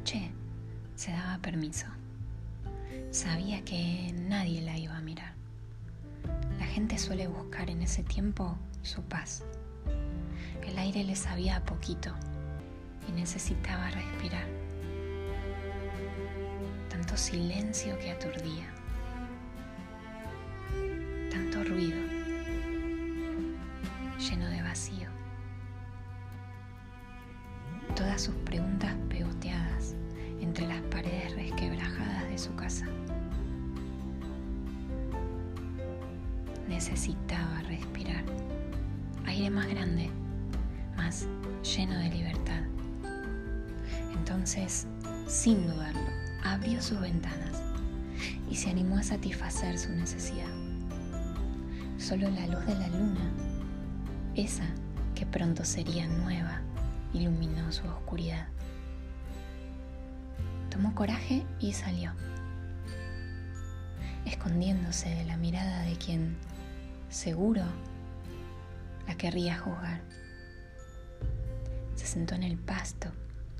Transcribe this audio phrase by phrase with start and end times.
[0.00, 0.30] Noche
[0.94, 1.84] se daba permiso.
[3.10, 5.34] Sabía que nadie la iba a mirar.
[6.58, 9.44] La gente suele buscar en ese tiempo su paz.
[10.66, 12.14] El aire le sabía a poquito
[13.10, 14.46] y necesitaba respirar.
[16.88, 18.72] Tanto silencio que aturdía.
[21.30, 22.00] Tanto ruido,
[24.18, 25.10] lleno de vacío.
[27.94, 29.29] Todas sus preguntas pegoteadas
[32.40, 32.86] su casa.
[36.68, 38.24] Necesitaba respirar
[39.26, 40.10] aire más grande,
[40.96, 41.26] más
[41.62, 42.62] lleno de libertad.
[44.14, 44.86] Entonces,
[45.26, 46.00] sin dudarlo,
[46.42, 47.62] abrió sus ventanas
[48.50, 50.48] y se animó a satisfacer su necesidad.
[51.98, 53.30] Solo la luz de la luna,
[54.34, 54.64] esa
[55.14, 56.62] que pronto sería nueva,
[57.12, 58.48] iluminó su oscuridad.
[60.70, 62.12] Tomó coraje y salió,
[64.40, 66.34] escondiéndose de la mirada de quien,
[67.10, 67.62] seguro,
[69.06, 70.00] la querría juzgar.
[71.94, 73.12] Se sentó en el pasto,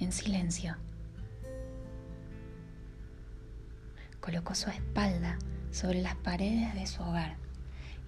[0.00, 0.74] en silencio.
[4.20, 5.38] Colocó su espalda
[5.70, 7.36] sobre las paredes de su hogar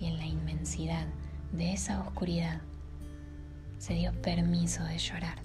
[0.00, 1.06] y en la inmensidad
[1.52, 2.62] de esa oscuridad
[3.76, 5.36] se dio permiso de llorar,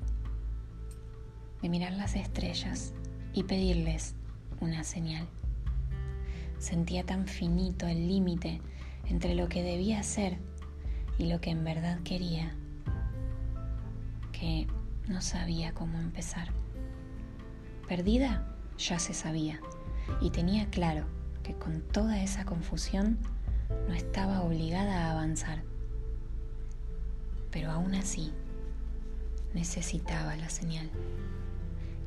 [1.62, 2.94] de mirar las estrellas
[3.34, 4.16] y pedirles
[4.62, 5.28] una señal.
[6.60, 8.62] Sentía tan finito el límite
[9.08, 10.38] entre lo que debía ser
[11.18, 12.54] y lo que en verdad quería
[14.34, 14.68] que
[15.08, 16.50] no sabía cómo empezar.
[17.88, 18.46] Perdida
[18.78, 19.60] ya se sabía
[20.22, 21.06] y tenía claro
[21.44, 23.18] que con toda esa confusión
[23.88, 25.64] no estaba obligada a avanzar.
[27.52, 28.32] Pero aún así
[29.54, 30.90] necesitaba la señal,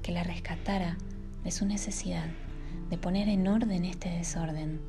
[0.02, 0.96] que la rescatara
[1.42, 2.26] de su necesidad
[2.90, 4.80] de poner en orden este desorden,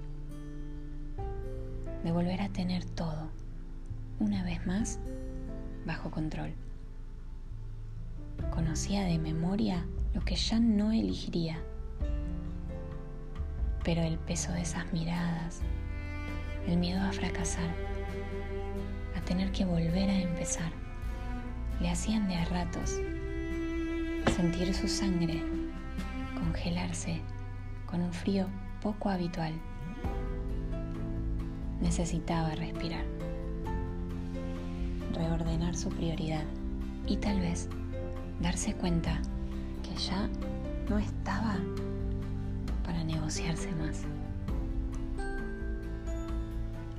[2.03, 3.29] de volver a tener todo,
[4.19, 4.99] una vez más,
[5.85, 6.53] bajo control.
[8.51, 11.57] Conocía de memoria lo que ya no elegiría,
[13.83, 15.61] pero el peso de esas miradas,
[16.67, 17.73] el miedo a fracasar,
[19.15, 20.71] a tener que volver a empezar,
[21.79, 22.99] le hacían de a ratos
[24.35, 25.41] sentir su sangre
[26.33, 27.21] congelarse
[27.93, 28.47] con un frío
[28.81, 29.53] poco habitual.
[31.79, 33.05] Necesitaba respirar,
[35.13, 36.43] reordenar su prioridad
[37.05, 37.69] y tal vez
[38.41, 39.21] darse cuenta
[39.83, 40.27] que ya
[40.89, 41.55] no estaba
[42.83, 44.05] para negociarse más.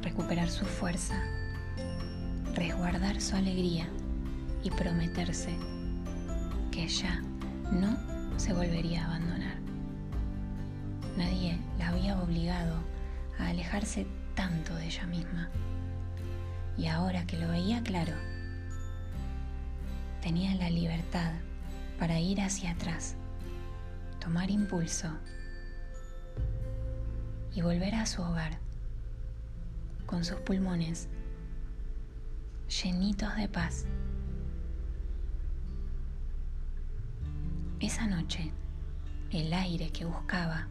[0.00, 1.20] Recuperar su fuerza,
[2.54, 3.88] resguardar su alegría
[4.62, 5.56] y prometerse
[6.70, 7.20] que ya
[7.72, 7.98] no
[8.36, 9.33] se volvería a abandonar.
[11.16, 12.76] Nadie la había obligado
[13.38, 15.48] a alejarse tanto de ella misma.
[16.76, 18.14] Y ahora que lo veía claro,
[20.20, 21.32] tenía la libertad
[21.98, 23.14] para ir hacia atrás,
[24.18, 25.08] tomar impulso
[27.54, 28.58] y volver a su hogar
[30.06, 31.08] con sus pulmones
[32.82, 33.86] llenitos de paz.
[37.78, 38.50] Esa noche,
[39.30, 40.68] el aire que buscaba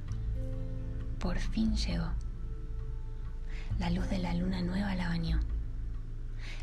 [1.23, 2.09] por fin llegó.
[3.79, 5.39] La luz de la luna nueva la bañó.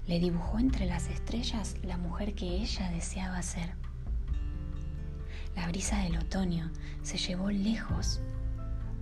[0.07, 3.73] Le dibujó entre las estrellas la mujer que ella deseaba ser.
[5.57, 6.71] La brisa del otoño
[7.03, 8.21] se llevó lejos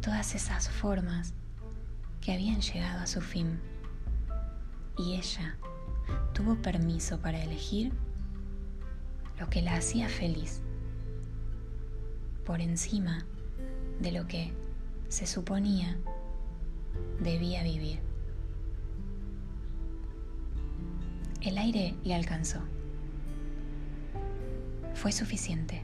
[0.01, 1.35] todas esas formas
[2.21, 3.59] que habían llegado a su fin.
[4.97, 5.59] Y ella
[6.35, 7.93] tuvo permiso para elegir
[9.41, 10.63] lo que la hacía feliz
[12.47, 13.27] por encima
[13.99, 14.53] de lo que
[15.09, 15.99] se suponía
[17.21, 18.01] debía vivir.
[21.41, 22.61] El aire le alcanzó.
[24.95, 25.83] Fue suficiente.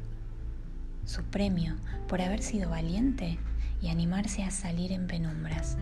[1.05, 1.77] Su premio
[2.09, 3.39] por haber sido valiente
[3.81, 5.77] y animarse a salir en penumbras,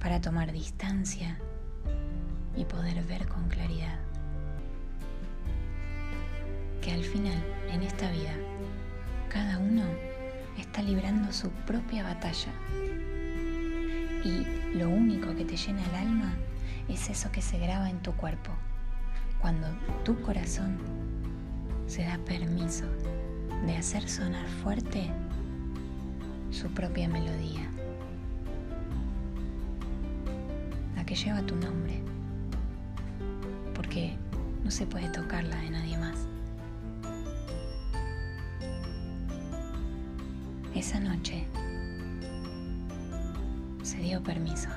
[0.00, 1.38] para tomar distancia
[2.56, 3.98] y poder ver con claridad.
[6.80, 8.34] Que al final, en esta vida,
[10.76, 12.52] está librando su propia batalla.
[14.22, 16.34] Y lo único que te llena el alma
[16.86, 18.50] es eso que se graba en tu cuerpo,
[19.40, 19.68] cuando
[20.04, 20.76] tu corazón
[21.86, 22.84] se da permiso
[23.64, 25.10] de hacer sonar fuerte
[26.50, 27.70] su propia melodía,
[30.94, 32.02] la que lleva tu nombre,
[33.74, 34.14] porque
[34.62, 36.35] no se puede tocarla de nadie más.
[40.86, 41.44] Esa noche
[43.82, 44.68] se dio permiso.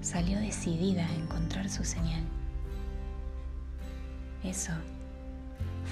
[0.00, 2.24] Salió decidida a encontrar su señal.
[4.42, 4.72] Eso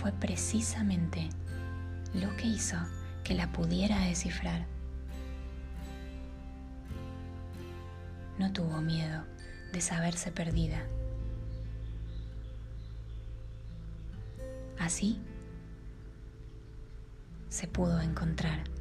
[0.00, 1.28] fue precisamente
[2.14, 2.78] lo que hizo
[3.22, 4.64] que la pudiera descifrar.
[8.38, 9.24] No tuvo miedo
[9.74, 10.82] de saberse perdida.
[14.78, 15.20] Así
[17.56, 18.75] se pudo encontrar.